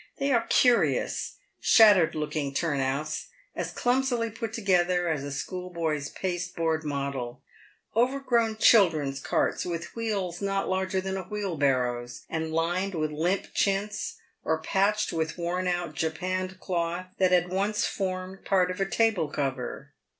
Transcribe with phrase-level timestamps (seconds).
[0.17, 6.55] They are curious, shattered looking turn outs, as clumsily put together as a schoolboy's paste
[6.55, 7.43] board model—
[7.95, 14.15] overgrown children's carts, with wheels not larger than a wheelbarrow's, and lined with limp chintz,
[14.43, 19.27] or patched with worn out japanned cloth that had once formed part of a table
[19.27, 19.93] cover.